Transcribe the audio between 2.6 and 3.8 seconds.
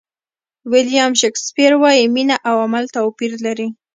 عمل توپیر لري.